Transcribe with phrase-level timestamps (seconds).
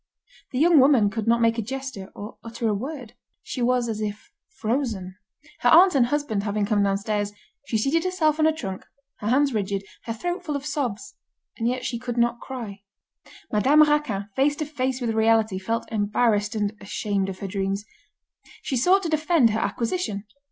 [0.51, 3.13] The young woman could not make a gesture, or utter a word.
[3.43, 5.15] She was as if frozen.
[5.59, 7.33] Her aunt and husband having come downstairs,
[7.67, 8.83] she seated herself on a trunk,
[9.17, 11.13] her hands rigid, her throat full of sobs,
[11.55, 12.81] and yet she could not cry.
[13.51, 17.85] Madame Raquin, face to face with reality, felt embarrassed, and ashamed of her dreams.
[18.63, 20.23] She sought to defend her acquisition.